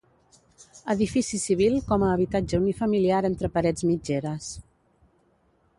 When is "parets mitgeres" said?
3.59-4.51